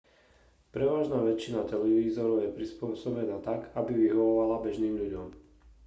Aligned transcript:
prevažná 0.73 1.19
väčšina 1.29 1.61
televízorov 1.73 2.37
je 2.41 2.49
prispôsobená 2.57 3.35
tak 3.47 3.61
aby 3.79 3.91
vyhovovala 4.03 4.55
bežným 4.65 4.93
ľuďom 5.01 5.27